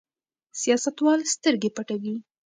[0.61, 2.15] سیاستوال سترګې پټوي.